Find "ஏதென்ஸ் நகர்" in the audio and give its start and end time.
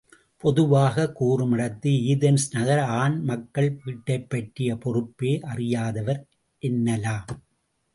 2.05-2.79